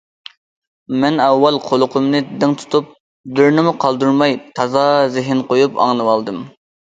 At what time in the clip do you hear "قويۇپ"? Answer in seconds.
5.53-5.77